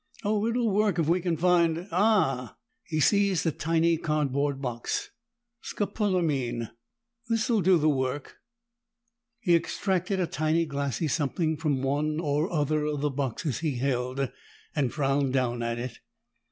[0.23, 5.11] "Oh, it'll work if we can find ah!" He seized a tiny cardboard box.
[5.63, 6.71] "Scopolamine!
[7.29, 8.37] This'll do the work."
[9.41, 14.31] He extracted a tiny glassy something from one or other of the boxes he held,
[14.75, 15.99] and frowned down at it.